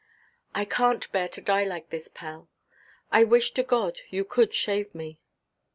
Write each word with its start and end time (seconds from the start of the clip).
"I 0.55 0.65
canʼt 0.65 1.11
bear 1.11 1.27
to 1.27 1.41
die 1.41 1.63
like 1.63 1.91
this, 1.91 2.07
Pell. 2.07 2.49
_I 3.13 3.23
wish 3.23 3.51
to 3.51 3.61
God 3.61 3.99
you 4.09 4.25
could 4.25 4.51
shave 4.51 4.95
me. 4.95 5.19